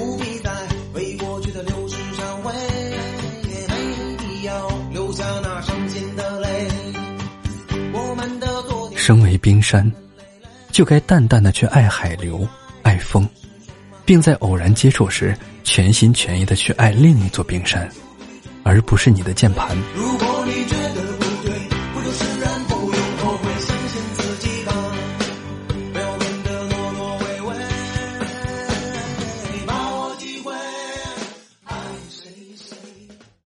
[0.00, 0.50] 不必再
[0.94, 2.54] 为过去的流失忏悔，
[3.50, 6.68] 也没必要留下那伤心的泪。
[7.92, 9.92] 我们的昨天，身为冰山，
[10.72, 12.48] 就该淡淡的去爱海流、
[12.82, 13.28] 爱风，
[14.06, 17.86] 并在偶然接触时全心全意的去爱另一座冰山，
[18.62, 19.76] 而不是你的键盘。
[19.94, 20.09] 如